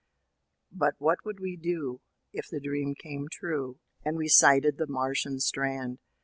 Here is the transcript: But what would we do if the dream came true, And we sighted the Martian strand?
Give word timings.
But 0.71 0.95
what 0.97 1.19
would 1.25 1.39
we 1.39 1.55
do 1.55 2.01
if 2.33 2.49
the 2.49 2.59
dream 2.59 2.95
came 2.95 3.27
true, 3.31 3.77
And 4.03 4.17
we 4.17 4.29
sighted 4.29 4.79
the 4.79 4.87
Martian 4.87 5.39
strand? 5.39 5.99